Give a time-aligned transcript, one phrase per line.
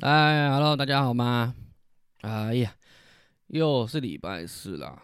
[0.00, 1.56] 哎，Hello，大家好吗？
[2.20, 2.72] 哎呀，
[3.48, 5.02] 又是礼拜四了，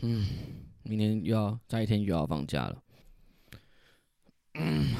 [0.00, 0.26] 嗯，
[0.82, 2.82] 明天又要再一天又要放假了，
[4.54, 4.96] 嗯，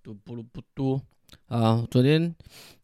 [0.00, 1.02] 都不如不多
[1.46, 1.84] 啊。
[1.90, 2.32] 昨天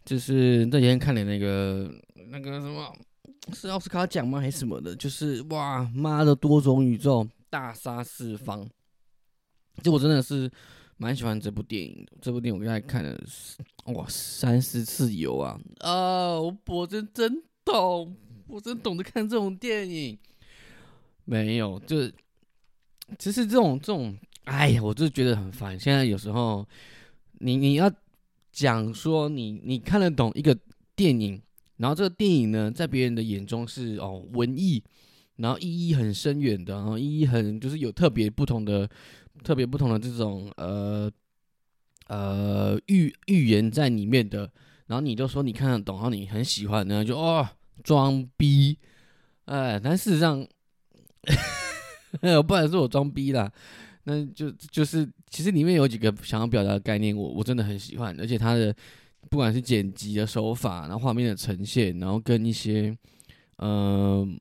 [0.04, 1.88] 就是这几天看的那个
[2.28, 2.92] 那个什么，
[3.52, 4.40] 是奥斯卡奖吗？
[4.40, 4.96] 还是什么的？
[4.96, 8.68] 就是哇，妈的多种宇宙大杀四方，
[9.80, 10.50] 就我真的是。
[10.96, 13.18] 蛮喜欢这部电影的，这部电影我刚才看了
[13.86, 16.38] 哇三四次有啊啊！
[16.66, 20.18] 我真真懂，我真懂得看这种电影。
[21.24, 22.14] 没有，就是
[23.18, 25.78] 其实这种这种，哎呀，我就觉得很烦。
[25.78, 26.66] 现在有时候
[27.40, 27.90] 你你要
[28.52, 30.56] 讲说你你看得懂一个
[30.94, 31.40] 电影，
[31.76, 34.82] 然后这个电影呢，在别人的眼中是哦文艺，
[35.36, 38.88] 然后意义很深远的，然后意义很就是有特别不同的。
[39.42, 41.10] 特别不同的这种呃
[42.06, 44.50] 呃预预言在里面的，
[44.86, 47.46] 然后你就说你看得懂，然后你很喜欢，然后就哦
[47.82, 48.78] 装逼，
[49.46, 50.46] 哎，但事实上，
[52.46, 53.52] 不然是我装逼啦，
[54.04, 58.74] 那就就是其实里面有几个想要表达的概念，我我真的很喜欢，而且它的
[59.28, 62.96] 不管是剪辑的手法，然后画面的呈现，然后跟一些
[63.58, 64.38] 嗯。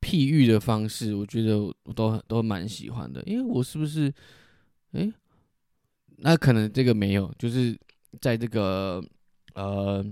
[0.00, 4.12] 譬喻的方式，我觉得我都都蛮喜欢的，因为我是不是？
[4.92, 5.12] 哎，
[6.18, 7.78] 那可能这个没有，就是
[8.20, 9.02] 在这个
[9.54, 10.04] 呃，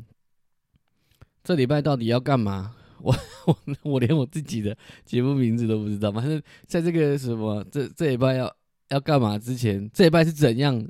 [1.42, 2.74] 这礼拜到底要干嘛？
[3.00, 3.14] 我
[3.46, 6.10] 我我连我自己的节目名字都不知道。
[6.10, 8.56] 反正在这个什么这这礼拜要
[8.88, 10.86] 要干嘛之前，这礼拜是怎样？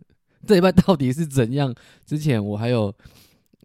[0.46, 1.74] 这礼拜到底是怎样？
[2.04, 2.94] 之前我还有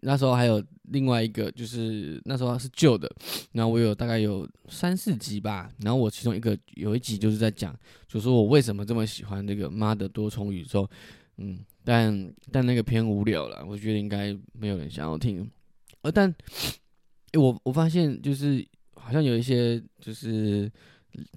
[0.02, 0.62] 那时候还有。
[0.86, 3.10] 另外一个就是那时候是旧的，
[3.52, 7.74] 然后我有大概有三四集吧，然后我其中一个有一集就是在讲，
[8.06, 10.86] 就说我为什么这么喜欢这个妈的多重宇宙，
[11.38, 15.50] 嗯，但但那个偏无聊了，我觉得应该没有人想要听，
[16.02, 16.34] 呃，但
[17.38, 18.62] 我我发现就是
[18.96, 20.70] 好像有一些就是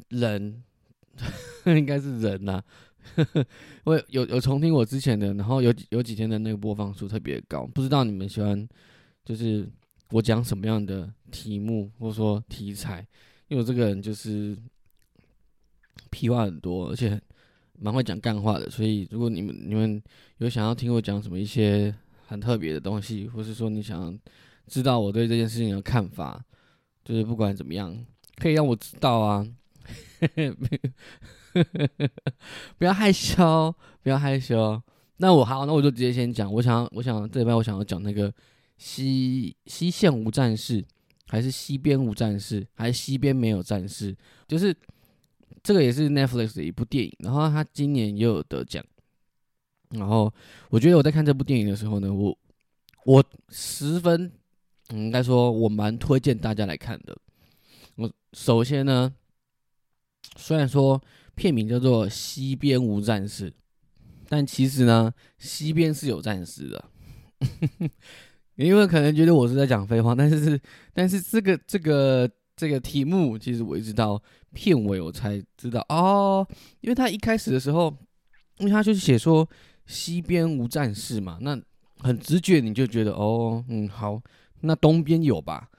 [0.10, 0.62] 人，
[1.66, 2.62] 应该是人呐，
[3.86, 8.68] 我有有重听我之前的，然后有有几天的那个播放数特别高，不知道你们喜欢。
[9.24, 9.68] 就是
[10.12, 13.00] 我讲什么样的题目或者说题材，
[13.48, 14.56] 因为我这个人就是
[16.12, 17.20] 屁话很多，而且
[17.80, 20.00] 蛮会讲干话的，所以如果你们你们
[20.38, 21.92] 有想要听我讲什么一些
[22.28, 24.16] 很特别的东西，或是说你想
[24.68, 26.46] 知道我对这件事情的看法，
[27.04, 28.06] 就是不管怎么样，
[28.36, 29.48] 可以让我知道啊，
[32.78, 34.82] 不要害羞，不要害羞。
[35.18, 38.34] 那我好，那我就直接先讲，我想我想这礼拜我想要讲那个。
[38.78, 40.84] 西西线无战事，
[41.28, 44.14] 还是西边无战事，还是西边没有战事？
[44.50, 44.76] 就是
[45.64, 48.84] 这个也是 Netflix 的一部电影，然后他今年也有得奖。
[49.92, 50.30] 然后
[50.70, 52.38] 我觉得我在看这部电影的时候呢，我
[53.06, 54.30] 我十分
[54.90, 57.18] 应该说我蛮推荐大家来看的。
[57.96, 59.16] 我首先呢，
[60.36, 61.02] 虽然说
[61.36, 63.52] 片名叫做《西边无战事》，
[64.28, 66.86] 但其实呢，西边是有战士的。
[68.56, 70.62] 因为可能觉得我是在讲废话，但是是，
[70.94, 74.22] 但是这个这个这个题目，其实我一直到
[74.54, 76.48] 片尾我才知道哦，
[76.80, 77.94] 因为他一开始的时候，
[78.60, 79.48] 因为他就是写说
[79.86, 81.62] 西边无战事嘛，那
[82.00, 84.22] 很直觉你就觉得哦，嗯，好，
[84.62, 85.70] 那东边有吧，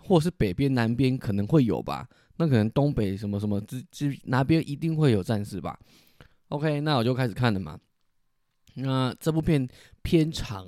[0.00, 5.78] 或是北边南边可能会有吧，那可能东北什么什么之之哪边一定会有战士吧
[6.48, 7.78] ，OK，那我就开始看了嘛，
[8.74, 9.68] 那这部片
[10.02, 10.66] 偏长。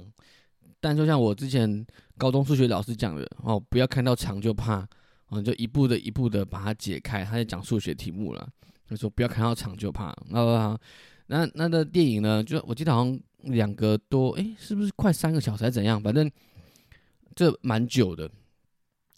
[0.78, 1.84] 但就像我之前
[2.16, 4.86] 高中数学老师讲的哦，不要看到长就怕，
[5.28, 7.24] 哦，就一步的一步的把它解开。
[7.24, 8.48] 他在讲数学题目了，
[8.88, 10.14] 他说不要看到长就怕。
[10.28, 10.78] 那
[11.28, 12.44] 那那的电影呢？
[12.44, 13.18] 就我记得好像
[13.52, 16.00] 两个多，哎，是不是快三个小时还是怎样？
[16.00, 16.30] 反正
[17.34, 18.30] 这蛮久的。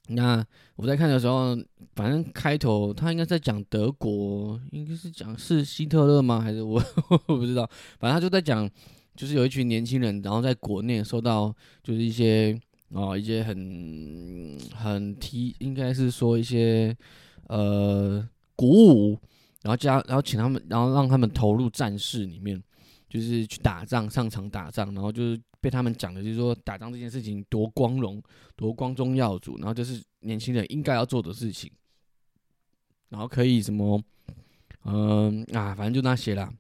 [0.09, 0.45] 那
[0.77, 1.57] 我在看的时候，
[1.95, 6.41] 反正开头他应该在讲德国，应该是讲是希特勒吗？
[6.41, 6.83] 还是我
[7.27, 7.69] 我不知道。
[7.99, 8.71] 反正他就在讲。
[9.19, 12.57] 就是有一群年轻人，然后在国内受到就是一些
[12.91, 16.97] 哦一些很很提，应该是说一些
[17.49, 18.25] 呃
[18.55, 19.19] 鼓舞，
[19.63, 22.63] 然后加然后请他们，然后让他们投入战事里面，
[23.09, 28.23] 就是去打仗，上场打仗，然后就是被他们讲的，就是说打仗这件事情多光荣，
[28.55, 31.71] 多光宗耀祖，然后就是年轻人应该要做的事情，
[33.09, 34.03] 然后可以什么
[34.85, 36.53] 嗯啊，反正就那些啦。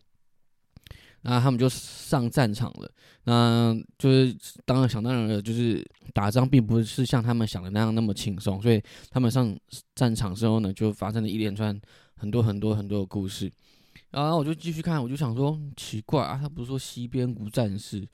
[1.22, 2.90] 那他们就上战场了，
[3.24, 4.34] 那就是
[4.64, 5.84] 当然想当然了，就是
[6.14, 8.80] 打仗并不是像他们想的那样那么轻松，所以
[9.10, 9.54] 他们上
[9.96, 11.78] 战场之后呢，就发生了一连串
[12.14, 13.52] 很多很多很多的故事。
[14.10, 18.08] 然后我就继续看，我就想说奇怪啊，他不是说西边无战事，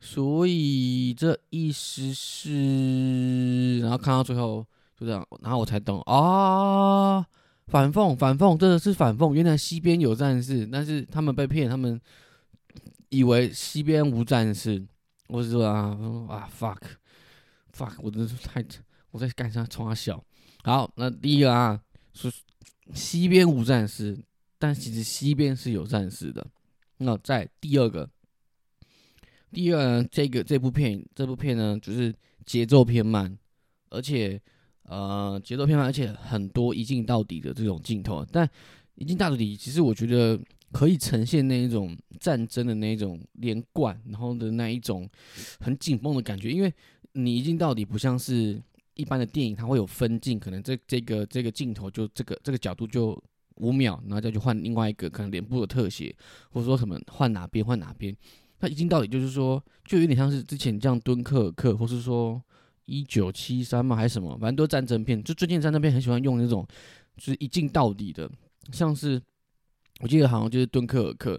[0.00, 4.66] 所以这意思是，然后看到最后
[4.98, 7.24] 就这样，然后我才懂啊，
[7.68, 9.32] 反讽反讽，真的是反讽。
[9.32, 12.00] 原来西边有战士，但是他们被骗，他们
[13.10, 14.84] 以为西边无战士。
[15.28, 15.96] 我是说啊
[16.28, 16.78] 啊 fuck
[17.72, 18.64] fuck，我真是太
[19.12, 19.64] 我在干啥？
[19.66, 20.20] 冲他笑。
[20.64, 21.80] 好，那第一个啊，
[22.12, 22.28] 是
[22.92, 24.18] 西边无战士，
[24.60, 26.46] 但其实西边是有战士的。
[26.98, 28.08] 那在第二个。
[29.52, 32.14] 第二呢，这个这部片，这部片呢，就是
[32.46, 33.36] 节奏偏慢，
[33.88, 34.40] 而且
[34.84, 38.24] 呃节奏偏慢，而且很多一镜到底的这种镜头。
[38.30, 38.48] 但
[38.94, 40.38] 一镜到底，其实我觉得
[40.70, 45.10] 可以呈现那一种战争的那一种连贯，然后的那一种
[45.58, 46.52] 很紧绷的感觉。
[46.52, 46.72] 因为
[47.14, 48.62] 你一镜到底不像是
[48.94, 53.20] 一般的电影，它会有分镜，可能这这个这个镜头就这个这个角度就
[53.60, 56.14] 五秒，然后再去换另外一个可能脸部的特写，
[56.50, 58.16] 或者说什么换哪边换哪边。
[58.58, 62.42] 他一镜到底就是说，就有点像是之前这样《敦刻尔克》，或是说
[62.84, 65.22] 一九七三嘛，还是什么，反正都是战争片。
[65.22, 66.66] 就最近战争片很喜欢用那种，
[67.16, 68.30] 就是一镜到底的，
[68.72, 69.20] 像是
[70.00, 71.36] 我记得好像就是《敦刻尔克》，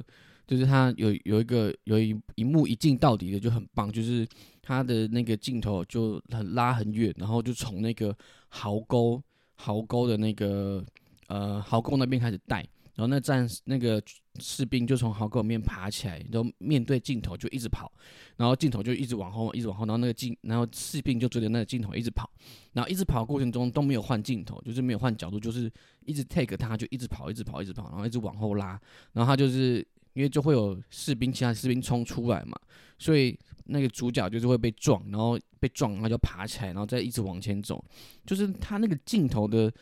[0.48, 4.28] 就是他有有一个有一一幕一镜到底的就很棒，就是
[4.62, 8.16] 他的那个镜头就很拉很远，然后就从那个
[8.50, 9.22] 壕沟
[9.56, 10.84] 壕沟的那个
[11.32, 12.68] 呃壕沟那边开始带。
[12.94, 14.04] 然后那战那个
[14.40, 17.90] 士兵就从壕沟里面爬起来，然后面对镜头就一直跑，
[18.36, 22.30] 然后镜头就一直往后，一直往后，然后那个镜，然后士兵就追着那个镜头一直跑，
[22.74, 25.72] 然后一直跑过程中都没有换镜头，就是没有换角度，就是
[26.06, 28.80] 一直 take 他，就一直跑，一直跑，一直跑，然后一直往后拉，
[29.14, 29.78] 然后他就是
[30.14, 32.60] 因为就会有士兵，其他士兵冲出来嘛，
[33.00, 37.84] 所以那个主角就是会被撞，然后被撞，然后就爬起来，然后再一直往前走，
[38.26, 39.74] 就是他那个镜头的。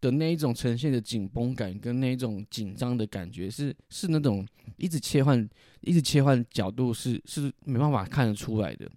[0.00, 5.48] 的那一种呈现的紧绷感跟那一种紧张的感觉，是是那种一直切换、
[5.82, 8.90] 一直切换角度，是是没办法看得出来的，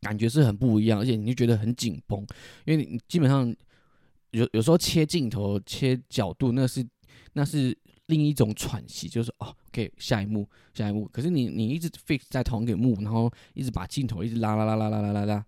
[0.00, 2.24] 感觉是很不一样，而且你就觉得很紧绷，
[2.64, 3.54] 因为你基本上
[4.30, 6.86] 有有时候切镜头、切角度，那是
[7.32, 11.08] 那是另一种喘息，就是哦，OK，下一幕，下一幕。
[11.12, 15.44] 可是你你一直 fix 在同一个幕，然后一直把镜头一直拉拉拉拉拉拉拉，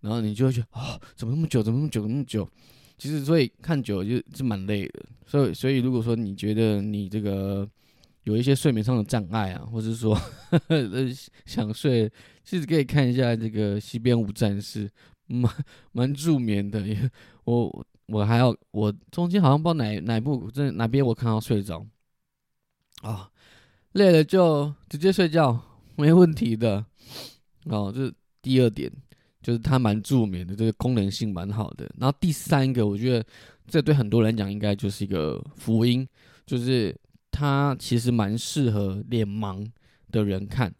[0.00, 1.62] 然后你就会觉得哦，怎么那么久？
[1.62, 2.06] 怎么那么久？
[2.06, 2.48] 那么久？
[2.96, 5.04] 其实，所以看久了就是蛮累的。
[5.26, 7.68] 所以，所以如果说你觉得你这个
[8.22, 10.18] 有一些睡眠上的障碍啊，或者说
[10.68, 11.08] 呃
[11.44, 12.10] 想睡，
[12.44, 14.86] 其实可以看一下这个《西边无战事》，
[15.26, 15.52] 蛮
[15.92, 16.82] 蛮助眠的。
[17.44, 21.84] 我我还要我中间好像不知道哪哪部这哪边我看到睡着
[23.02, 23.30] 啊，
[23.92, 25.60] 累了就直接睡觉，
[25.96, 26.84] 没问题的。
[27.64, 28.92] 哦，这是第二点。
[29.44, 31.84] 就是它蛮助眠的，这个功能性蛮好的。
[31.98, 33.22] 然后第三个，我觉得
[33.68, 36.08] 这对很多人讲应该就是一个福音，
[36.46, 36.98] 就是
[37.30, 39.62] 它其实蛮适合脸盲
[40.10, 40.74] 的人看。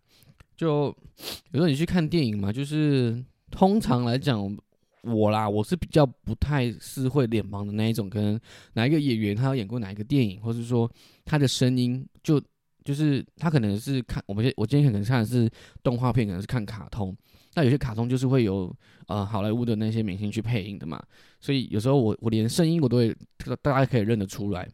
[0.57, 0.87] 就
[1.53, 4.57] 有时候你去看电影嘛，就是通常来讲，
[5.03, 8.09] 我啦，我是比较不太是会脸盲的那一种。
[8.09, 8.41] 可能
[8.73, 10.91] 哪一个演员他有演过哪一个电影，或者说
[11.27, 12.41] 他的声音，就
[12.83, 15.51] 就是他可能是看我们我今天可能看的是
[15.83, 17.15] 动画片，可能是看卡通。
[17.55, 18.75] 那有些卡通就是会有
[19.07, 21.01] 呃好莱坞的那些明星去配音的嘛，
[21.41, 23.17] 所以有时候我我连声音我都会
[23.63, 24.69] 大家可以认得出来。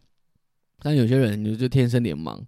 [0.83, 2.41] 但有些人就就天生脸盲，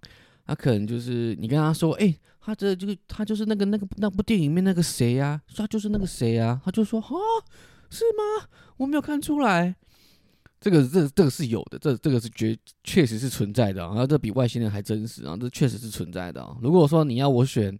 [0.47, 5.39] 他可能就是你跟他说，哎，他这就是他就是那个那个那部电影里面那个谁呀？
[5.55, 6.59] 他就是那个谁呀？
[6.65, 7.07] 他就说，啊，
[7.91, 8.49] 是吗？
[8.77, 9.75] 我没有看出来。
[10.59, 16.57] 这个这这个是有的，这这个是绝确实是存在的，然后这比外星人还真实啊，这确实是存在的啊。
[16.59, 17.77] 如果说你要我选。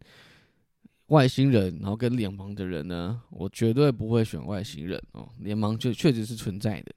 [1.07, 5.29] 外星人，然后跟联盟的人呢，我绝对不会选外星人哦。
[5.39, 6.93] 联盟就确实是存在的。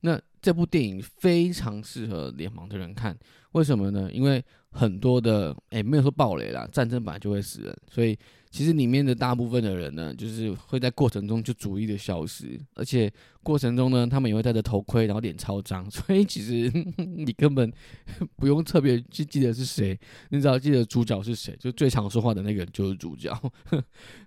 [0.00, 3.16] 那这部电影非常适合联盟的人看，
[3.52, 4.10] 为什么呢？
[4.12, 4.44] 因为
[4.76, 8.16] 很多的，哎，没有说暴雷啦，战争本来就会死人，所以。
[8.48, 17.70] 其实里面的大部分的人呢，就是会在过程中就逐一的消失，而且过程中呢，他们也会戴着头盔，然后脸超脏， 所以其实 你根本
[18.36, 19.98] 不用特别去记得是谁，
[20.30, 23.30] 你只要记得主角是谁，就最常说话的那个就是主角。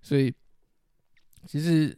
[0.04, 0.32] 所以
[1.48, 1.98] 其实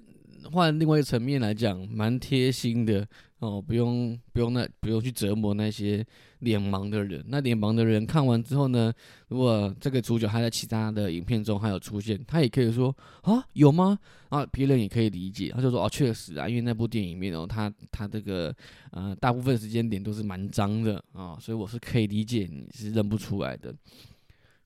[0.51, 3.07] 换另外一个层面来讲，蛮贴心的。
[3.39, 6.05] 哦，不用不用那不用去折磨那些
[6.41, 7.25] 脸盲的人。
[7.27, 8.93] 那脸盲的人看完之后呢，
[9.29, 13.98] 如果这个主角还在其他的影片中还有出现，他也可以说啊有吗？
[14.29, 18.55] 啊别人也可以理解，他就说哦确实啊，因为那部电影里面哦，他他这个
[18.91, 23.74] 呃大部分时间点都是蛮脏的啊，所以我是可以理解你是认不出来的。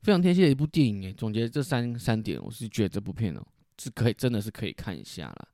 [0.02, 3.42] 非常贴切的一部电影诶，总结这三三点，我是觉得这部片哦
[3.80, 5.48] 是可以真的是可以看一下了。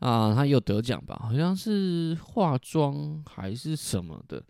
[0.00, 1.18] 啊，他有得奖吧？
[1.22, 4.42] 好像是化妆还是什么的，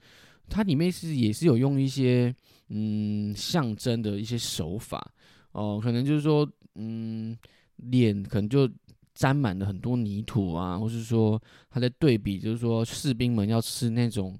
[0.48, 2.34] 它里面是也是有用一些
[2.70, 5.12] 嗯象征的一些手法
[5.52, 7.36] 哦，可能就是说，嗯，
[7.76, 8.68] 脸可能就
[9.14, 14.36] 沾满了很多泥土啊，或是说他在对比，就是说士兵们要吃那种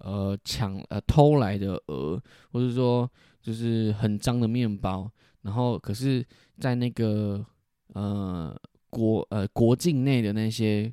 [0.00, 2.22] 呃抢呃偷来的鹅，
[2.52, 3.10] 或者说
[3.40, 5.10] 就是很脏的面包，
[5.42, 6.22] 然后可是，
[6.58, 7.42] 在那个
[7.98, 10.92] 呃国呃国境内的那些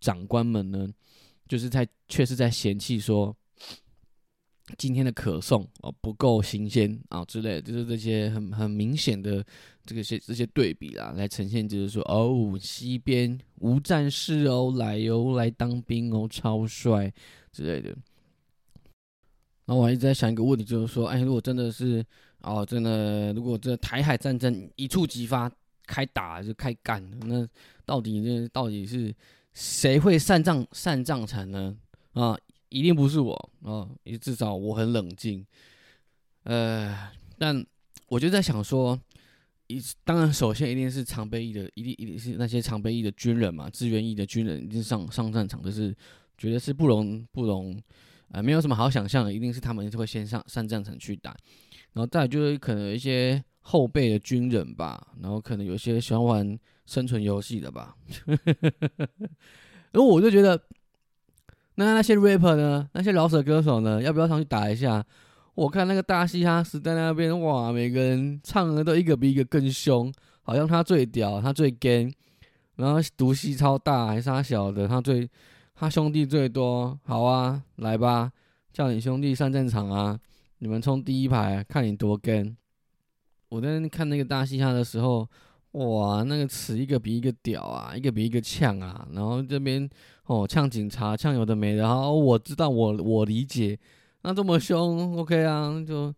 [0.00, 0.88] 长官们呢，
[1.48, 3.36] 就是在却是在嫌弃说。
[4.76, 9.40] 今天的可颂哦不够新鲜啊之类，就是这些很很明显的
[9.84, 17.12] 这个些这些对比啦，来呈现就是说哦西边无战事哦来哦来当兵哦超帅
[17.52, 17.90] 之类的。
[19.66, 22.04] 然后我还一直在想一个问题，就是说，哎，如果真的是
[22.40, 25.48] 哦真的，如果这台海战争一触即发
[25.86, 27.48] 开打就开干，那
[27.84, 29.14] 到底这到底是
[29.54, 31.76] 谁会上战上战场呢？
[32.12, 32.36] 啊？
[32.68, 33.88] 一定不是我啊！
[34.20, 35.46] 至少我很冷静，
[36.42, 37.64] 呃，但
[38.08, 39.00] 我就在想说，
[39.68, 45.96] 一当然首先一定是常备役的，一定一定是那些常备役的军人嘛，志愿役的军人一定上上战场，就是
[46.36, 47.80] 觉得是不容不容，
[48.32, 51.30] 呃，没有什么好想象的，一定是他们会先上上战场去打，
[51.92, 57.96] 然后再就是可能一些后备的军人吧，然后可能有些喜欢玩生存游戏的吧，
[59.92, 60.60] 然后我就觉得。
[61.78, 62.88] 那那些 rapper 呢？
[62.94, 64.00] 那些饶舌歌手呢？
[64.02, 65.04] 要不要上去打一下？
[65.54, 72.10] 我看那个大嘻哈时代那边，哇，每个人唱的都一个比一个更凶，好像他最屌，他最 gay，
[72.76, 75.28] 然后毒气超大，还是他小的，他最
[75.74, 76.98] 他兄弟最多。
[77.04, 78.32] 好啊，来吧，
[78.72, 80.18] 叫你兄弟上战场啊！
[80.60, 82.54] 你们冲第一排，看你多 gay。
[83.48, 85.28] 我在看那个大嘻哈的时候。
[85.72, 89.86] 哇，那个词一个比一个屌啊，一个比一个呛啊，然后这边
[90.24, 93.78] 哦呛警察，呛有的没的，然后我知道我我理解，
[94.22, 96.14] 那这么凶，OK 啊，就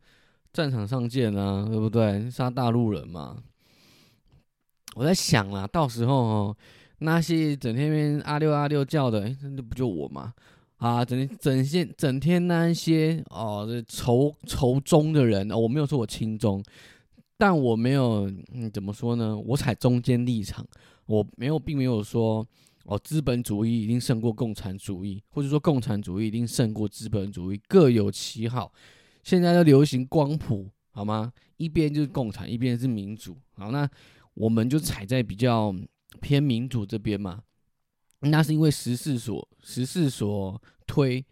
[0.52, 2.30] 战场上见啊，对不对？
[2.30, 3.36] 杀大陆人嘛。
[4.94, 6.56] 我在想啊，到时候哦，
[6.98, 10.32] 那些整天边阿六阿六叫的，哎，那不就我吗？
[10.76, 16.62] 啊，整天整天整天那些哦，这仇仇中的人，我没有说我亲中。
[17.38, 19.38] 但我没有，嗯，怎么说呢？
[19.38, 20.66] 我采中间立场，
[21.06, 22.44] 我没有，并没有说，
[22.84, 28.72] 哦，资本主义一定胜过共产主义，或者说共产主义一定胜过资本主义，各有其好。
[29.22, 31.32] 现在都流行光谱，好吗？
[31.58, 33.36] 一边就是共产，一边是民主。
[33.54, 33.88] 好，那
[34.34, 35.72] 我们就踩在比较
[36.20, 37.42] 偏民主这边嘛。
[38.20, 41.24] 那是因为时势所时势所推。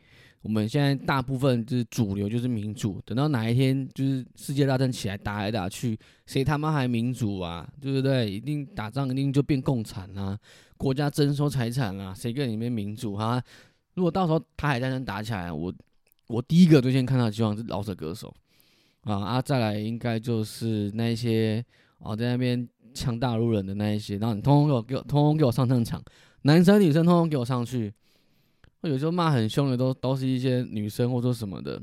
[0.46, 7.68] 我们现在大部分就是主流就是民主，等到哪一天就是世界大战起来打来打去，谁他妈还民主啊？
[7.80, 8.30] 对不对？
[8.30, 10.38] 一定打仗一定就变共产啊，
[10.76, 13.42] 国家征收财产啊，谁跟你们民主哈？
[13.94, 15.74] 如果到时候台海战争打起来，我
[16.28, 18.32] 我第一个最先看到希望是老舍歌手
[19.00, 21.64] 啊啊，再来应该就是那一些
[21.98, 26.00] 哦在那边抢大陆人的那一些，然后你通通给我给我通通给我上战场，
[26.42, 27.92] 男生女生通通给我上去。
[28.83, 31.80] 我有时候骂很凶的都都是一些女生或者什么的，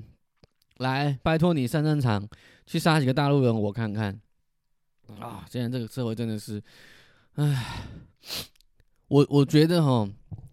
[0.78, 2.28] 来拜托你上战场
[2.66, 4.22] 去杀几个大陆人我看看
[5.20, 5.46] 啊！
[5.50, 6.64] 现在这个社会真的是，
[7.34, 7.88] 唉，
[9.08, 10.08] 我我觉得哈，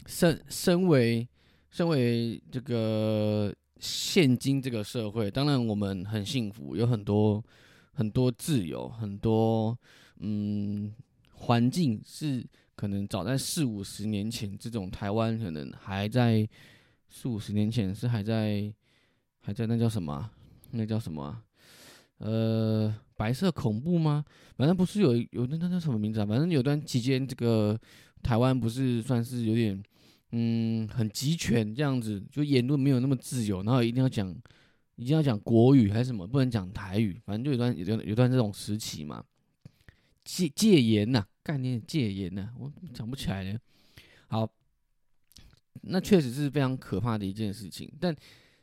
[0.07, 1.29] 身身为
[1.71, 7.45] 身为这个现今这个社会，当然我们很幸福，有很多
[7.93, 9.79] 很多自由，很多
[10.21, 10.93] 嗯
[11.35, 12.45] 环境是。
[12.81, 16.49] 可能早在四五十年前，这种台湾可能还在
[17.11, 18.73] 四五十年前是还在
[19.43, 20.31] 还在那叫什么？
[20.71, 21.43] 那叫什么？
[22.17, 24.25] 呃，白色恐怖吗？
[24.57, 26.25] 反正不是有有那那叫什么名字啊？
[26.25, 27.79] 反正有段期间，这个
[28.23, 29.83] 台湾不是算是有点
[30.33, 34.35] 嗯很集权这样子，就言论没有那么自由，然后一定要讲
[34.97, 39.23] 一定要讲国语还是什么，不能讲台语，反正就有段有段有段这种时期嘛，
[40.25, 41.27] 戒戒严呐。
[41.43, 42.51] 概念戒严呢？
[42.59, 43.59] 我讲不起来呢。
[44.29, 44.49] 好，
[45.83, 47.91] 那确实是非常可怕的一件事情。
[47.99, 48.15] 但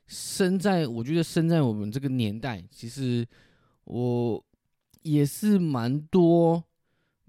[0.06, 3.28] 生在我觉得生在我们这个年代，其实
[3.86, 4.44] 我
[5.02, 6.64] 也是蛮多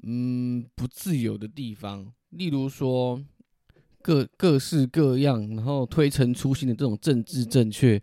[0.03, 2.13] 嗯不自由的地方。
[2.31, 3.21] 例如说
[4.03, 8.01] 各各式各样，然后推陈出新的这种政治正确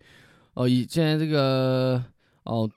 [0.55, 2.03] 哦，以现在这个
[2.43, 2.69] 哦。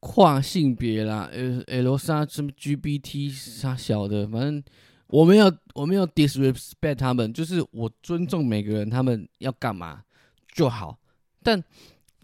[0.00, 4.62] 跨性别啦，呃，L 啥什么 GBT 啥小的，反正
[5.08, 10.02] 我没有我没有 disrespect 他们，就是我尊重每个人，他们要干嘛
[10.54, 10.98] 就好。
[11.42, 11.62] 但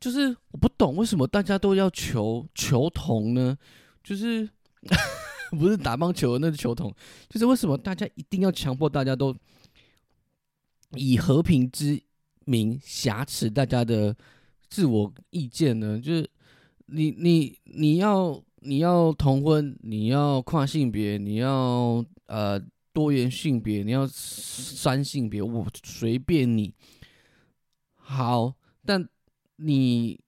[0.00, 3.56] 就是我不懂为什么大家都要求求同呢？
[4.02, 4.48] 就是
[5.52, 6.90] 不是打棒球那是球童，
[7.28, 9.36] 就是为什么大家一定要强迫大家都
[10.92, 12.02] 以和平之
[12.46, 14.16] 名挟持大家的
[14.70, 16.00] 自我意见呢？
[16.00, 16.30] 就是。
[16.86, 22.60] 你你你要你要同婚，你要跨性别，你要呃
[22.92, 26.72] 多元性别，你要三性别，我随便你。
[27.94, 29.06] 好，但
[29.56, 30.18] 你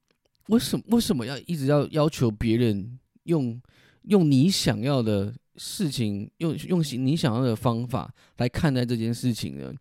[0.48, 3.60] 为什么为什么要一直要要求别人用
[4.02, 9.72] 用你想要的事情，用用你想要的方法来看待这件事情呢？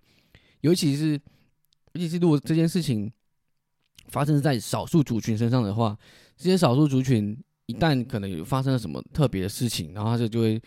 [0.62, 1.14] 尤其是
[1.94, 3.12] 尤其是如果这件事情
[4.08, 5.98] 发生在少数族群身上的话，
[6.38, 7.38] 这些少数族群。
[7.70, 10.58] 一旦可能有发生了什么特别的事情，然后它就就会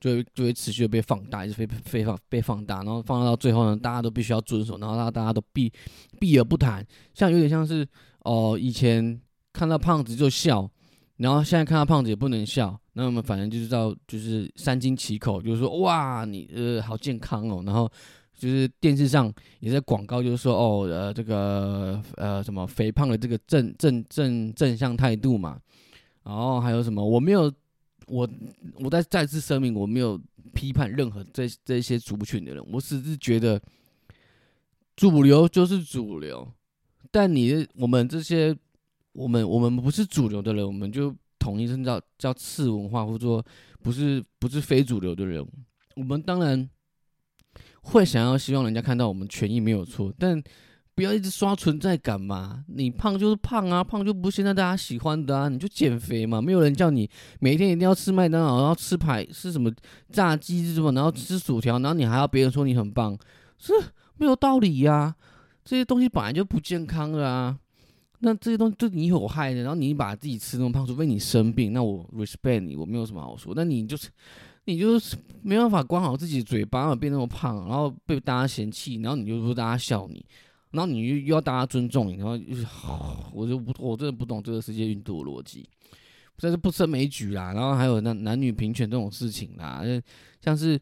[0.00, 5.72] 就会就会持续的被放大，一直被被放被放大，然后放大到最后呢，大家都必须要遵守，然后大大家都避
[6.18, 7.86] 避而不谈，像有点像是
[8.24, 9.20] 哦，以前
[9.52, 10.68] 看到胖子就笑，
[11.18, 17.88] 然后现在看到胖子也不能笑，那我们反正就是到就是三缄其口，就是说哇，你呃好健康哦，然后
[18.38, 19.30] 就是电视上
[19.60, 25.60] 也在广告，就是说哦呃这个呃什么肥胖的这个正正正正向态度嘛。
[26.22, 27.02] 然后还有什么？
[27.02, 27.50] 我没有，
[28.06, 28.28] 我
[28.80, 30.20] 我再再次声明，我没有
[30.52, 33.58] 批判任何这这些族群的人，我只是觉得
[34.94, 36.46] 主流就是主流，
[37.10, 38.54] 但你我们这些
[39.12, 43.42] 我们我们不是主流的人，我们就统一称叫叫次文化，或者说
[43.82, 45.42] 不是不是非主流的人，
[45.96, 46.68] 我们当然
[47.82, 50.42] 会想要希望人家看到我们权益没有错，但。
[50.94, 52.64] 不要一直刷存在感嘛！
[52.66, 55.48] 你胖就是胖啊，胖就不是现在大家喜欢的啊！
[55.48, 57.08] 你就减肥嘛，没有人叫你
[57.38, 59.72] 每天一定要吃麦当劳，然后吃排吃什么
[60.10, 63.16] 炸鸡是什么，然后吃薯条，然后你还要别人说你很棒，
[63.58, 63.72] 是
[64.16, 65.14] 没有道理呀！
[65.64, 67.56] 这些东西本来就不健康啊，
[68.18, 73.52] 那这些东西对你有害的，然后你把自己吃那么胖，除非你生病，那我 respect 你，我没有什么好说。
[73.54, 74.08] 那你就是
[74.68, 80.22] 你就是没办法管好自己嘴巴，变那么胖，然后被大家嫌弃，然后你就说大家笑你。
[80.72, 82.66] 然后你又又要大家尊重你，然后又是，
[83.32, 85.66] 我就不，我真的不懂这个世界运作逻辑，
[86.36, 87.54] 这是不胜枚举啦。
[87.54, 89.82] 然后还有那男女平权这种事情啦，
[90.42, 90.78] 像是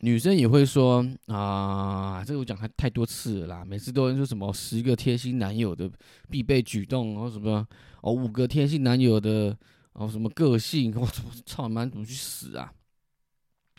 [0.00, 5.90] 女生也会说啊，这个我讲太太多次了啦，每次都说什么十个贴心男友的
[6.28, 7.66] 必备举动，然后什么
[8.02, 9.56] 哦五个贴心男友的
[9.94, 12.70] 哦什么个性，我操，操你妈，怎么去死啊？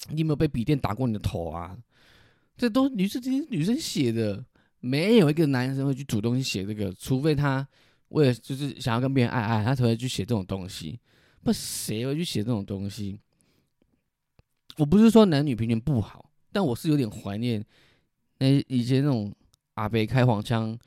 [0.09, 1.77] 你有没有被笔电打过你的头啊？
[2.55, 4.45] 这都女生这些女生写的。
[4.79, 7.67] 没有一个男生会去主动去写这个，除非他
[8.09, 10.99] 为了就是想要跟别人爱爱，他才会去写这种东西。
[11.43, 13.19] 不，谁会去写这种东西？
[14.77, 17.65] 我不是说男女平权不好，但我是有点怀念
[18.37, 19.33] 那以前那种
[19.73, 20.77] 阿北开黄腔，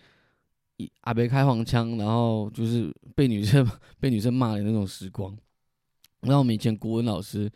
[1.00, 3.68] 阿北开黄腔，然后就是被女生
[3.98, 5.36] 被女生骂的那种时光。
[6.20, 7.50] 然后我们以前国文老师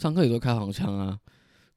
[0.00, 1.20] 上课也都开黄腔啊。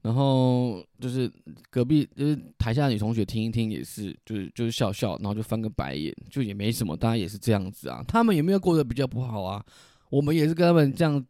[0.02, 1.32] 然后就是
[1.70, 8.04] 隔壁，就是台下的女同学听一听也是，就是就是笑笑，然后就翻个白眼，就也没什么，大家也是这样子啊。
[8.06, 9.66] 他们有没有过得比较不好啊？
[10.10, 11.26] 我们也是跟他们这样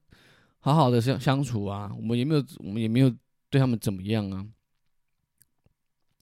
[0.60, 1.92] 好好的相相处啊。
[1.96, 3.14] 我们也没有，我们也没有
[3.52, 4.44] 对他们怎么样啊。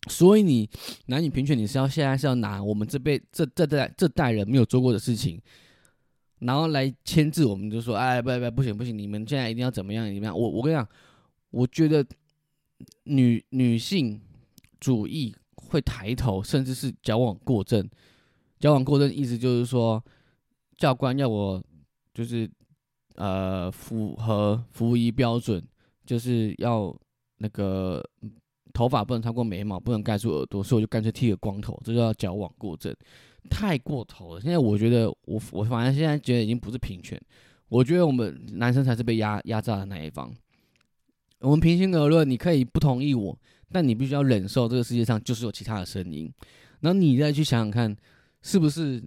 [0.10, 0.70] 所以你
[1.06, 5.42] 男女平权，你是要现在是要拿我们这辈这这代这代人没有做过的事情，
[6.42, 10.38] 然后来牵制我们，就说哎不不不行不行，你们现在一定要怎么样怎么样？
[10.38, 10.88] 我我跟你讲，
[11.50, 12.06] 我觉得。
[13.04, 14.20] 女女性
[14.80, 17.88] 主义会抬头，甚至是矫枉过正。
[18.60, 20.04] 矫枉过正意思就是说，
[20.78, 21.64] 教官要我
[22.12, 22.50] 就是
[23.18, 25.64] 呃符合服仪标准，
[26.08, 26.92] 就是要
[27.38, 28.04] 那个
[28.74, 32.92] 头发不能超过眉毛，不能盖住耳朵，所以我就干脆剃个光头，这叫矫枉过正，
[33.50, 34.42] 太过头了。
[34.42, 37.20] 现在我觉得，我我反正现在觉得已经不是平权，
[37.70, 40.34] 我觉得我们男生才是被压压榨的那一方。
[41.40, 43.38] 我们平心而论，你可以不同意我，
[43.72, 46.32] 但你必须要忍受这个世界上就是有其他的声音。
[46.82, 47.96] 然后你再去想想看，
[48.42, 49.04] 是不是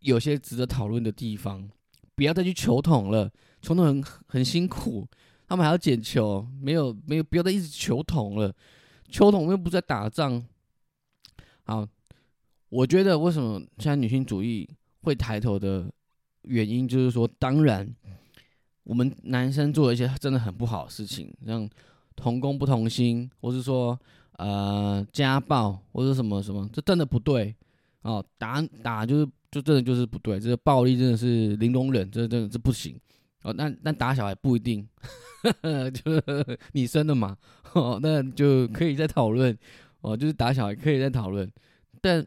[0.00, 1.68] 有些值得讨论的地方？
[2.16, 5.06] 不要再去求同了，求同很很辛苦，
[5.46, 8.54] 他们还要捡球，没有没有，不要再一直求同了，
[9.08, 10.44] 求同又不在打仗。
[11.64, 11.86] 好，
[12.74, 14.68] 我觉得为什么现在女性主义
[15.02, 15.88] 会抬头的
[16.42, 17.88] 原因，就是说，当然。
[18.82, 21.66] 我们男生做了一些真的很不好的事情，像
[22.14, 23.98] 同工不同薪，或是说
[24.36, 27.54] 呃家暴，或者什么什么，这真的不对
[28.02, 28.22] 哦。
[28.36, 32.94] 打打就是就真的就是不对，这个暴力真的是零容忍，这真的是不行
[33.44, 33.54] 哦。
[33.54, 34.86] 那那打小孩不一定，
[35.94, 37.34] 就 是你生的嘛，
[37.72, 39.56] 哦，那就可以再讨论
[40.02, 40.14] 哦。
[40.14, 41.50] 就是打小孩可以再讨论，
[42.02, 42.26] 但。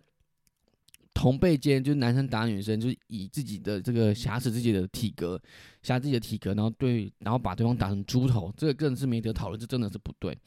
[1.17, 5.41] 同辈间就是男生打女生，就是以自己的这个挟持自己的体格，
[5.81, 10.37] 挟自己的体格，然后对，然后把对方打成猪头，这个更是没得讨论，这真的是不对。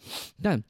[0.41, 0.63] 但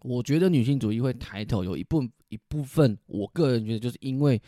[0.00, 4.40] 我觉得女性主义会抬头，有一部一部分，我个人觉得就是因为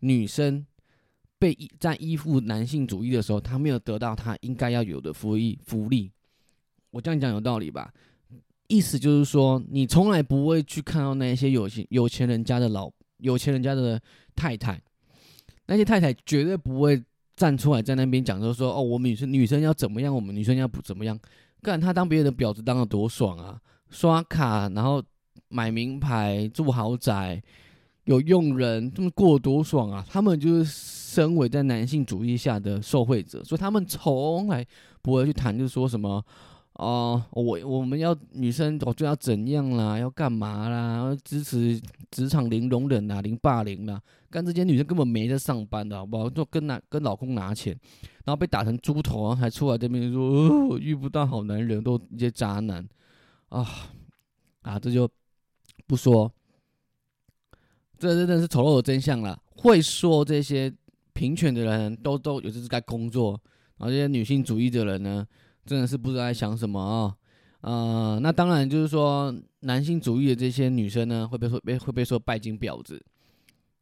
[0.00, 0.66] 女生
[1.38, 6.10] 被在依附男性主义的时候，她没有得到她应该要有的福利福利。
[6.90, 7.94] 我这样讲有道理吧？
[8.66, 14.00] 意思就是说，你从来不会去看到那些有钱有钱人家的老有钱人家的
[14.34, 14.80] 太太，
[15.66, 17.02] 那些太太绝对不会
[17.36, 21.18] 站出来在那边讲，就说哦，我们女生女生要怎么样，我们女生要不怎么样。
[21.62, 23.60] 干他当别人的婊子当的多爽啊！
[23.90, 25.02] 刷卡，然后
[25.48, 27.42] 买名牌，住豪宅，
[28.04, 30.06] 有佣人，这么过多爽啊！
[30.08, 34.64] 他们就是身为在男性主义下的受惠者，所以他们从来
[35.02, 36.24] 不会去谈，就是说什么。
[36.78, 39.98] 哦，我我们要女生，我就要怎样啦？
[39.98, 41.16] 要干嘛啦？
[41.24, 44.00] 支持职场零容忍啦，零霸凌啦。
[44.30, 46.30] 干这些女生根本没在上班的，好不好？
[46.30, 47.76] 就跟拿跟老公拿钱，
[48.24, 52.88] 然后被打成猪头，还出来这边说遇不到好男人，都一些渣男
[53.48, 53.66] 啊
[54.62, 54.78] 啊！
[54.78, 55.10] 这就
[55.88, 56.30] 不说，
[57.98, 59.36] 这真的是丑陋的真相了。
[59.56, 60.72] 会说这些
[61.12, 63.32] 平权的人都都有这是该工作，
[63.78, 65.26] 然后这些女性主义的人呢？
[65.68, 67.14] 真的是不知道在想什么啊，
[67.60, 72.96] 呃，那当然就是说，男性主义的这些女生呢，会被说被会被说拜金婊子；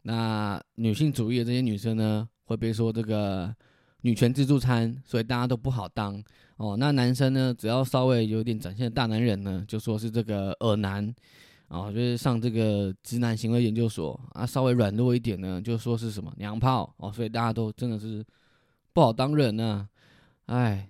[0.03, 3.55] 那女性主义的这些女生呢，会被说这个
[4.01, 6.21] 女权自助餐，所以大家都不好当。
[6.57, 6.77] 哦。
[6.77, 11.15] 那男生呢，只要稍微有点展现大男人呢，就说是这个耳男。
[11.69, 14.19] 哦，就是上这个直男行为研究所。
[14.33, 16.93] 啊，稍微软弱一点呢，就说是什么娘炮。
[16.97, 18.25] 哦，所以大家都真的是
[18.93, 19.89] 不好当人呢，
[20.47, 20.89] 哎。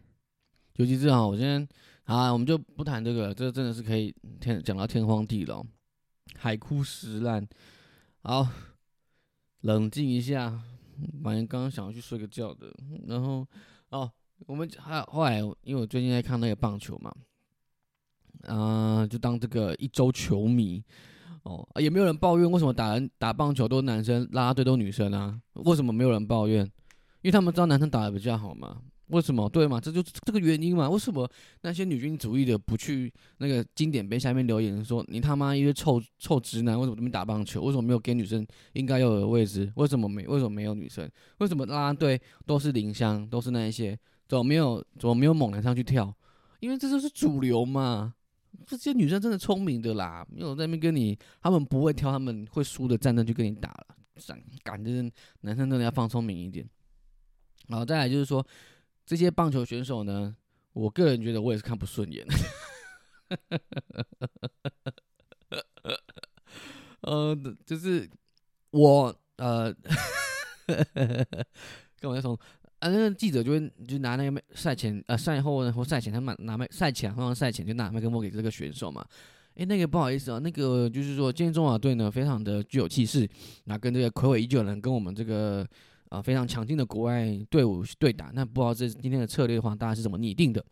[0.77, 1.67] 尤其是啊，我今天
[2.05, 5.65] 啊，我们就不谈这个，这真的是可以天讲到天荒地老，
[6.37, 7.47] 海枯石烂。
[8.21, 8.47] 好，
[9.63, 10.61] 冷静一下，
[11.23, 12.71] 反正刚刚想要去睡个觉的，
[13.07, 13.47] 然后
[13.89, 14.11] 哦，
[14.47, 17.13] 我们还后来，因为我最近在看那个棒球嘛，
[18.43, 20.85] 啊，就当这个一周球迷
[21.45, 25.41] 哦，也没有人抱怨为什么打人打棒球都男生，拉拉队都女生啊？
[25.55, 26.65] 为什么没有人抱怨？
[27.23, 28.83] 因为他们知道男生打的比较好嘛。
[29.09, 29.49] 为什么？
[29.49, 29.81] 对嘛？
[29.81, 30.91] 这就是这个原因嘛？
[30.91, 36.77] 为什么那些女军主义的不去那个经典碑下面留言说你他妈一个臭臭直男？
[36.77, 37.63] 为什么这边打棒球？
[37.63, 39.73] 为什么没有给女生应该有的位置？
[39.77, 41.09] 为什么没为什么没有女生？
[41.39, 43.97] 为什么啦啦队都是林香，都是那一些？
[44.27, 46.13] 怎么没有怎么没有猛男上去跳？
[46.59, 48.13] 因为这就是主流嘛。
[48.67, 53.87] 这些女生真的聪明的啦，没有在那边跟你，他们不会挑他们会输的战争去跟你打了。
[54.27, 55.03] 敢敢就是
[55.43, 56.69] 男生真的要放聪明一点。
[57.69, 58.45] 然后再来就是说。
[59.07, 60.35] 这些棒球选手呢，
[60.73, 62.27] 我个人觉得我也是看不顺眼。
[67.03, 68.11] 呃，就是
[68.71, 69.73] 我呃，
[72.01, 72.37] 跟我那种
[72.81, 79.07] 啊，那个记者就会就拿那个赛前呃赛后呢或赛前他们拿麦赛前或者赛前就拿麦克风给这个选手嘛。
[79.55, 83.29] 哎，那个不好意思啊，那个就是说今天中华队呢非常的具有气势，
[83.65, 85.65] 那跟这个魁伟已久人跟我们这个。
[86.17, 90.65] 啊，非常强劲的国外队伍去对打，那不知道这今天的策略的话，大家是怎么拟定的？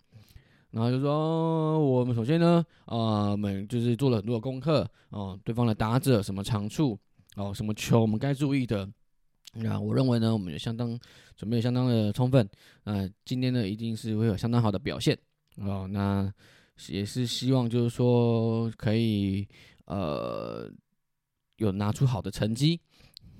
[0.71, 6.99] 然后就说，我们首先呢，啊，我们就是做了很多的功课，哦，对方的打者什么长处，
[7.37, 8.89] 哦，什么球我们该注意的。
[9.53, 10.99] 那我认为呢，我们有相当
[11.37, 12.49] 准备相当的充分，
[12.85, 15.17] 啊，今天呢一定是会有相当好的表现，
[15.59, 16.33] 哦，那
[16.89, 19.47] 也是希望就是说可以
[19.85, 20.71] 呃
[21.57, 22.81] 有拿出好的成绩。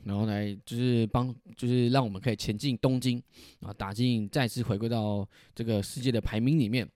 [0.05, 3.23] 然后来就是帮，就是让我们可以前进东京
[3.61, 6.87] 啊，打进再次回归到这个世界的排名里面。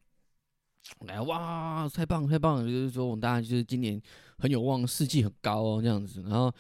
[1.07, 2.63] 来哇，太棒太棒了！
[2.63, 4.01] 就是说我们大家就是今年
[4.39, 6.23] 很有望，士气很高哦，这样子。
[6.23, 6.53] 然后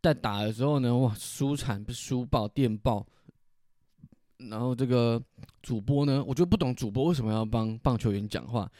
[0.00, 3.04] 在打的时候呢，哇，输惨不输爆电爆。
[4.38, 5.20] 然后这个
[5.60, 8.70] 主播呢，我觉得不懂主播为什么要帮棒球员讲话，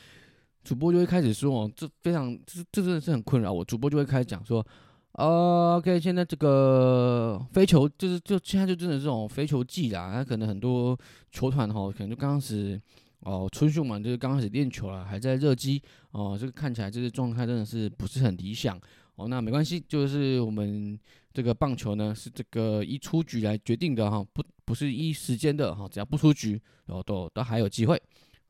[0.62, 3.64] 主播就会开始说哦，这非常这这真的是很困扰我。
[3.64, 4.64] 主播就会开始讲说。
[5.12, 10.96] OK，现在这个飞球就是就现在就真的这种飞球季啦，那可能很多
[11.32, 12.80] 球团哈，可能就刚开始
[13.20, 18.80] 哦，春训嘛，就是刚开始练球了，还在热机哦，这个看起来这个状态真的是不是很理想
[19.16, 19.26] 哦。
[19.26, 20.98] 那没关系，就是我们
[21.34, 26.52] 这个棒球呢是这个一出局来决定的哈，不不是一时间的哈，只要不出局，
[26.86, 28.00] 然后都都还有机会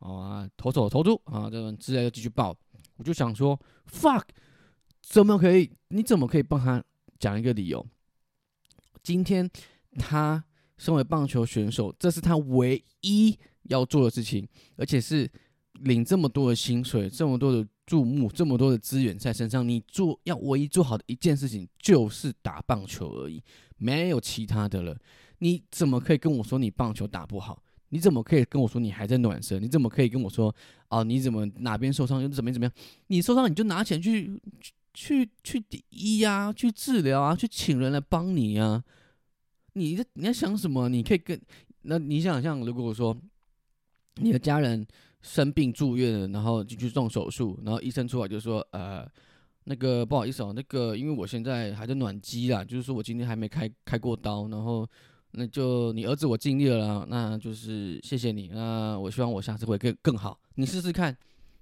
[0.01, 2.55] 啊，投手投出啊，这种资料又继续报，
[2.97, 3.59] 我就想说
[3.91, 4.25] fuck。
[5.03, 5.71] 怎么可以？
[5.89, 6.83] 你怎么可以帮他
[7.19, 7.85] 讲一个理由？
[9.03, 9.51] 今天
[9.99, 10.45] 他
[10.79, 15.31] 身为棒球选手，这是他唯一要做的事情，而且是
[15.81, 23.43] 领这么多的薪水、这么多的注目、这么多的资源在身上，你做要唯一做好的一件事情就是打棒球而已，
[23.79, 24.97] 没有其他的了。
[25.39, 27.63] 你怎么可以跟我说你棒球打不好？
[27.89, 29.61] 你怎么可以跟我说你还在暖身？
[29.61, 30.55] 你怎么可以跟我说
[30.91, 31.03] 哦？
[31.03, 32.73] 你怎么哪边受伤又怎么怎么样？
[33.09, 34.41] 你受伤你就拿钱去。
[34.93, 38.83] 去去医呀，去治疗啊，去请人来帮你呀。
[39.75, 40.89] 你在你在想什么？
[40.89, 41.41] 你可以跟
[41.83, 43.17] 那你想象，如果说
[44.17, 44.87] 你的家人
[45.23, 49.09] 生病住院，然后就去动手术，然后医生出来就说，呃，
[49.65, 54.87] 那个不好意思哦，那个因为我现在还在暖机啦，就是说我今天还没开开过刀，然后
[55.31, 61.17] 那就你儿子我尽力了，那就是谢谢你，那我希望我下次会更更好，你试试看，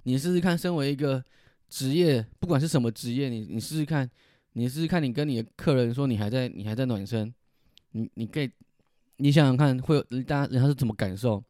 [0.04, 1.22] 你试试看，身为一个
[1.68, 4.08] 职业，不管是什么职业，你你试试看，
[4.52, 7.32] 你试试看，你跟你的客人说你还在你还在暖身，
[7.92, 8.50] 你你可以。
[9.20, 11.42] 你想想看，会有大家人家是怎么感受？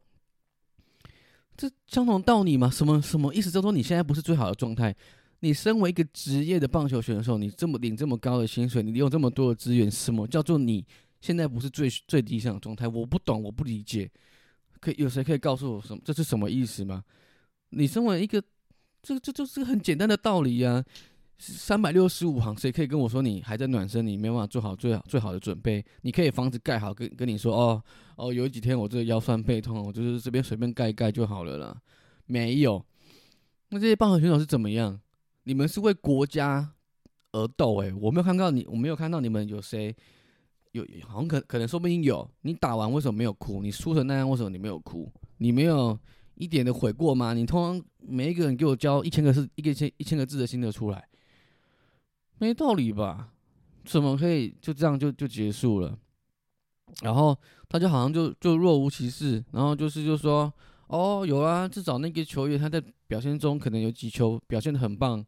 [1.55, 2.67] 这相同道理吗？
[2.67, 3.51] 什么什么意思？
[3.51, 4.95] 就是说你现在不是最好的状态。
[5.41, 10.83] 你身为一个职业的棒球选手，你这么领这么高的薪水，你有这么多的资源，什么叫做你
[11.21, 12.87] 现在不是最最理想的状态？
[12.87, 14.09] 我不懂，我不理解。
[14.79, 16.01] 可有谁可以告诉我什么？
[16.03, 17.03] 这是什么意思吗？
[17.69, 18.43] 你身为一个，
[19.01, 20.83] 这这就是很简单的道理呀。
[21.41, 24.05] 三百六十五行，谁可以跟我说你还在暖身？
[24.05, 25.81] 你没办法做好最好最好的准备。
[26.01, 27.81] 你可以房子盖好，跟跟你说哦
[28.17, 31.81] 哦，有几天我这个腰酸背痛，我就是这边随便盖一盖就好了啦。
[32.25, 32.85] 没有，
[33.69, 34.99] 那这些棒球选手是怎么样？
[35.43, 36.73] 你们是为国家
[37.31, 39.95] 而斗诶，我没有看到你，我没有看到你们有谁
[40.73, 42.29] 有，好像可可能说不定有。
[42.41, 43.61] 你打完为什么没有哭？
[43.61, 45.09] 你输成那样为什么你没有哭？
[45.37, 45.97] 你没有
[46.39, 47.33] 一点的悔过吗？
[47.33, 51.07] 你通常每一个人给我交一千个字，一个千一千个字的心得出来。
[52.37, 53.33] 没道理吧？
[53.83, 55.97] 怎么可以就这样就就结束了？
[57.01, 60.51] 然后他就好像就就若无其事，然后就是就说
[60.87, 65.23] 哦有啊，至少那个球员他在表现中可能有几球表现的很棒，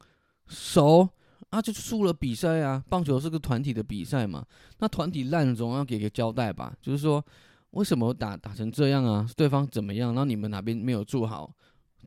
[0.48, 1.08] 熟
[1.50, 2.82] 啊就输了比赛啊。
[2.88, 4.46] 棒球是个团体的比赛嘛，
[4.80, 6.74] 那团体烂总要给个交代吧？
[6.82, 7.24] 就是说
[7.72, 9.28] 为什么打打成这样啊？
[9.36, 10.12] 对方怎么样？
[10.12, 11.54] 然后你们哪边没有做好，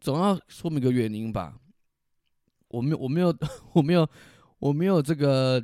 [0.01, 1.61] 总要说明个原因吧？
[2.69, 3.37] 我没有我没有
[3.75, 4.09] 我没有。
[4.61, 5.63] 我没有这个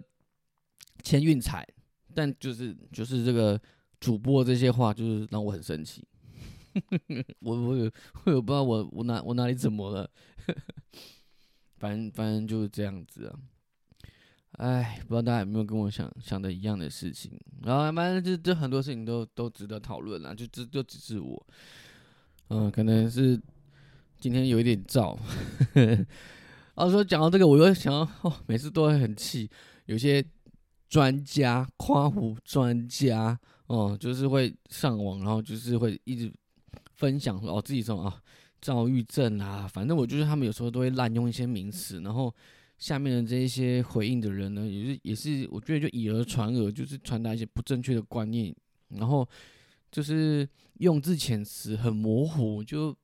[1.02, 1.66] 签运彩，
[2.12, 3.58] 但就是就是这个
[3.98, 6.06] 主播这些话，就是让我很生气。
[7.40, 7.90] 我我
[8.26, 10.10] 我也不知道我我哪我哪里怎么了？
[11.78, 13.38] 反正反正就是这样子啊。
[14.60, 17.32] 哎，不知道大家有没有跟我想想的一样的事情？
[17.62, 20.34] 然后反正就就很多事情都都值得讨论啦。
[20.34, 21.46] 就只就只是我，
[22.48, 23.40] 嗯，可能是
[24.18, 25.18] 今天有一点燥。
[25.72, 26.06] 然
[26.76, 29.48] 后说讲到这个，我又想到，哦，每次都会很气，
[29.86, 30.22] 有些
[30.90, 36.30] 专家夸胡专家，哦，就是会上网，然后就是会一直
[36.96, 38.20] 分享哦自己什么啊，
[38.60, 42.34] 躁郁症啊，反正我就是他们有时候都会滥用一些名词，然后
[42.80, 48.52] 下面的这一些回应的人呢，也是也是，我觉得就以讹传讹，就是传达一些不正确的观念，
[48.88, 49.28] 然后
[49.92, 52.96] 就是用字遣词很模糊，就。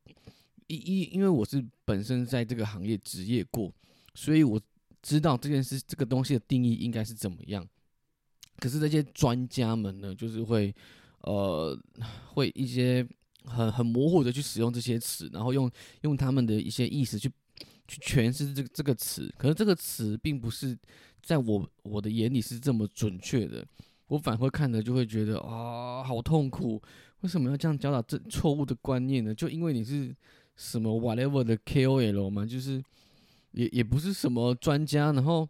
[0.69, 3.73] 一一，因为我是本身在这个行业职业过，
[4.17, 4.61] 所以我
[5.01, 7.65] 知道这件事这个东西的定义应该是怎么样。
[8.59, 10.75] 可是这些专家们呢，就是会
[11.21, 11.81] 呃，
[12.35, 13.07] 会一些
[13.45, 17.31] 很很模糊的去使用这些词，然后用用他们的一些意思去
[17.87, 19.33] 去诠释这个这个词。
[19.39, 20.77] 可是这个词并不是
[21.23, 23.67] 在我我的眼里是这么准确的，
[24.09, 26.83] 我反会看的就会觉得啊，好痛苦！
[27.21, 29.35] 为什么要这样教导这错误的观念呢？
[29.35, 30.15] 就因为你是。
[30.59, 32.83] 什么 whatever 的 KOL 嘛，就是
[33.51, 35.47] 也也不是什么专家，然后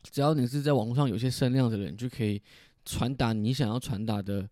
[0.00, 2.40] 只要你是在网络上有些声量的人，就可以
[2.84, 4.48] 传达你想要传达的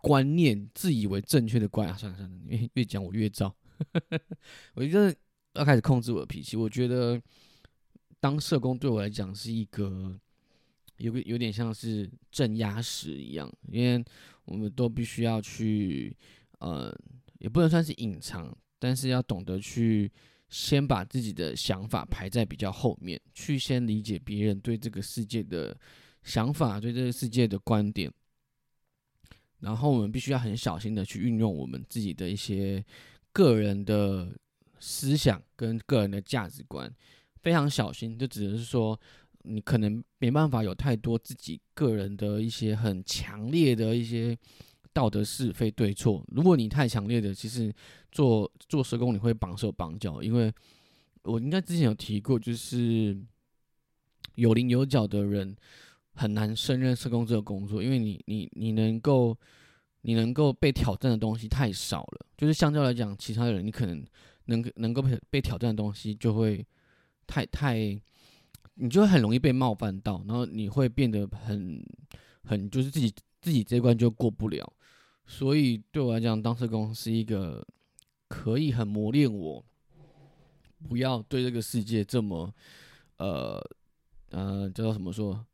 [0.00, 3.52] 观念，自以为正确的观啊，算了算了，越越讲我越糟，
[4.74, 5.12] 我觉得
[5.54, 6.56] 要开始控制我的脾气。
[6.56, 7.20] 我觉得
[8.20, 10.18] 当社工对我来讲是一个
[10.96, 14.04] 有个有点像是镇压石一样，因为
[14.44, 16.16] 我们都必须要去
[16.58, 16.94] 呃，
[17.38, 18.56] 也不能算是隐藏。
[18.78, 20.10] 但是要懂得去
[20.48, 25.78] 先把自己的想法排在比较后面，去先理解别人对这个世界的
[26.24, 28.12] 想法，对这个世界的观点。
[29.60, 32.84] 然后我们必须要很小心的去运用我们自己的一些
[33.32, 34.36] 个人的
[34.82, 36.92] 思想跟个人的价值观，
[37.40, 38.18] 非常小心。
[38.18, 39.00] 就只是说，
[39.44, 44.36] 你可能没办法有太多自己个人的一些很强烈的一些。
[44.94, 47.72] 道德是非对错，如果你太强烈的，其实
[48.10, 50.52] 做做社工你会绑手绑脚，因为
[51.22, 53.18] 我应该之前有提过，就是
[54.34, 55.56] 有棱有角的人
[56.12, 59.34] 很难胜任社工这个工作，因为你你你能够
[60.02, 64.04] 你能够被挑战的东西太少了，就是相较来讲，其他的人你可能
[64.46, 66.66] 能能够被被挑战的东西就会
[67.26, 67.76] 太太，
[68.74, 71.84] 你就会很容易被冒犯到，然后你会变得很
[72.44, 74.72] 很就是自己自己这关就过不了。
[75.26, 77.66] 所以对我来讲，当社工是一个
[78.28, 79.64] 可以很磨练我，
[80.88, 82.52] 不要对这个世界这么，
[83.18, 83.62] 呃
[84.30, 85.46] 呃，叫做什么说，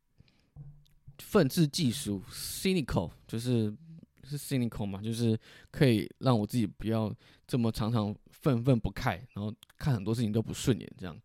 [1.19, 3.73] 愤世嫉俗，cynical 就是
[4.25, 5.39] 是 cynical 嘛，就是
[5.71, 7.15] 可以让我自己不要
[7.47, 11.17] 这么常常愤愤不慨，然后看很多事情都不顺眼这样。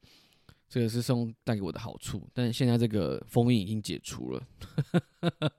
[0.69, 4.43] 这个是送带给我的好处，但现在这个封印已经解除了，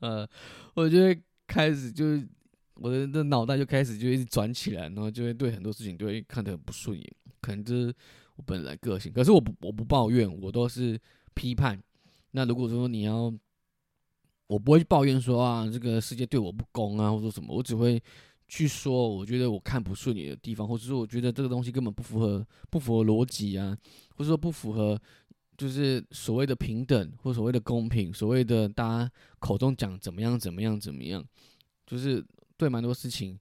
[0.75, 2.29] 我就会开始就是
[2.75, 7.95] 我的的脑袋就开始就一直转起来，然后就会对很多事情就会看得很不顺眼，可能就是
[8.35, 9.13] 我本来个性。
[9.13, 11.01] 可是我不我不抱怨，我都是
[11.33, 11.81] 批判。
[12.33, 13.33] 那如果说你要，
[14.49, 18.03] 我不会去抱怨说啊这个世界对我不公啊，或者什么，我只会
[18.47, 23.77] 去说我觉得我看不顺眼的地方，或者说我觉得这个东西根本不符合不符合逻辑啊。
[24.17, 24.97] 或者说不符合，
[25.57, 31.25] 就是所谓的平等或所谓的公平，所谓的大家口中讲怎么样怎么样怎么样，
[31.85, 32.25] 就是
[32.57, 33.37] 对蛮多事情，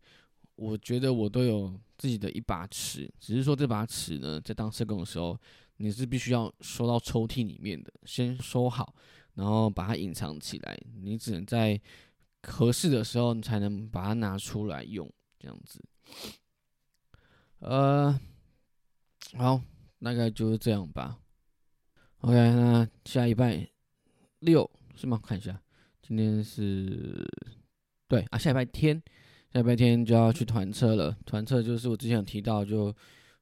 [0.56, 5.40] 我觉得我都有自己的一把尺，只是说这把尺呢，在当社工的时候，
[5.78, 8.96] 你是必须要收到抽屉里面的，先收好，
[9.36, 11.80] 然后把它隐藏起来，你只能在
[12.44, 15.84] 合适的时候你才能把它拿出来用，这样子。
[17.60, 18.20] 呃，
[19.38, 19.62] 好。
[20.04, 21.18] 大概就是这样吧。
[22.18, 23.66] OK，那下一拜
[24.40, 25.18] 六是吗？
[25.26, 25.58] 看一下，
[26.02, 27.26] 今天是
[28.10, 29.02] 对啊，下一拜天，
[29.54, 31.18] 下一拜天就要去团车了。
[31.26, 32.94] 团车就是我之前有提到，就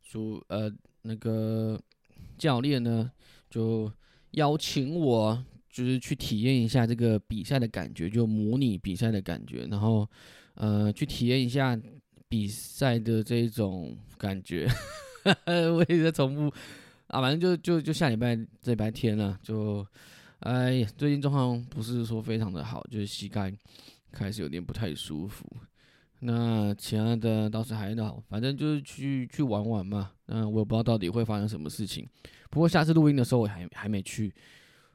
[0.04, 1.82] 主呃那个
[2.38, 3.12] 教练呢，
[3.50, 3.92] 就
[4.34, 10.08] 邀请我，就是去体验一下这个比赛的感觉，就模拟比赛的感觉，然后
[10.56, 11.80] 呃去体验一下
[12.28, 14.68] 比赛的这种感觉。
[15.46, 16.56] 我也在重复
[17.08, 19.86] 啊，反正就就就下礼拜这礼拜天了，就
[20.40, 23.54] 哎呀，最近状况不是说非常的好，就是膝盖
[24.12, 25.46] 开始有点不太舒服。
[26.24, 30.12] 那其他的倒是还好，反正就是去去玩玩嘛。
[30.28, 32.08] 嗯，我也不知道到底会发生什么事情。
[32.50, 34.34] 不过下次录音的时候我还还没去，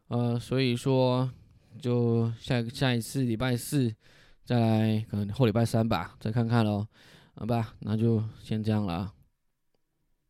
[0.08, 1.30] 呃，所以说
[1.80, 3.94] 就下下一次礼拜四
[4.44, 6.86] 再来，可能后礼拜三吧，再看看喽。
[7.34, 9.12] 好吧，那就先这样了。